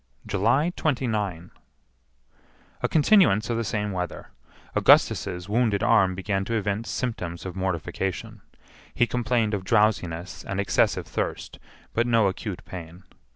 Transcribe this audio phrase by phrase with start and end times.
[0.25, 1.51] July 29.
[2.81, 4.29] A continuance of the same weather.
[4.75, 8.41] Augustus's wounded arm began to evince symptoms of mortification.
[8.95, 11.59] He complained of drowsiness and excessive thirst,
[11.93, 13.03] but no acute pain.